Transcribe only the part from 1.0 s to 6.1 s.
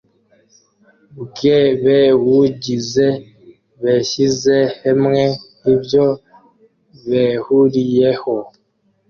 bw’ebewugize beshyize hemwe ibyo